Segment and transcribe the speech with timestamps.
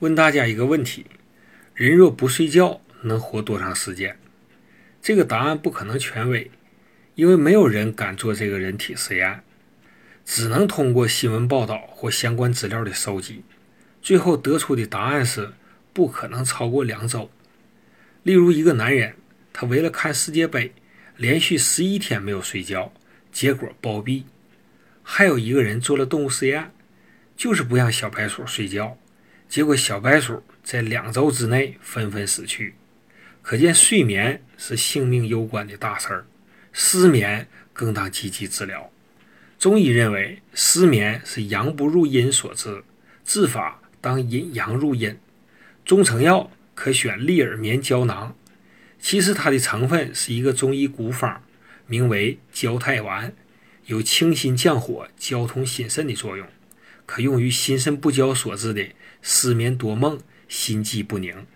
[0.00, 1.06] 问大家一个问题：
[1.72, 4.18] 人若不睡觉，能活多长时间？
[5.00, 6.50] 这个答案不可能权威，
[7.14, 9.42] 因为没有人敢做这个人体实验，
[10.24, 13.44] 只能通过新闻报道或相关资料的收集，
[14.02, 15.52] 最后得出的答案是
[15.92, 17.30] 不可能超过两周。
[18.24, 19.14] 例如，一个男人，
[19.52, 20.72] 他为了看世界杯，
[21.16, 22.92] 连续十一天没有睡觉，
[23.30, 24.24] 结果暴毙；
[25.04, 26.72] 还有一个人做了动物实验，
[27.36, 28.98] 就是不让小白鼠睡觉。
[29.48, 32.74] 结果，小白鼠在两周之内纷纷死去。
[33.42, 36.26] 可见，睡眠是性命攸关的大事儿，
[36.72, 38.90] 失眠更当积极治疗。
[39.58, 42.82] 中医认为，失眠是阳不入阴所致，
[43.24, 45.16] 治法当引阳入阴。
[45.84, 48.34] 中成药可选利耳眠胶囊，
[48.98, 51.42] 其实它的成分是一个中医古方，
[51.86, 53.32] 名为焦太丸，
[53.86, 56.46] 有清心降火、交通心肾的作用。
[57.06, 58.86] 可用于心肾不交所致的
[59.22, 61.46] 失眠多梦、心悸不宁。